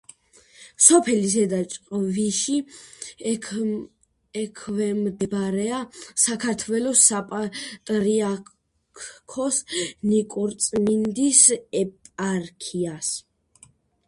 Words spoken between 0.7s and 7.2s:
სოფელი ზედა ჭყვიში ექვემდებარება საქართველოს